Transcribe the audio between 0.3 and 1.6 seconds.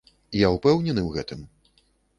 Я ўпэўнены ў гэтым.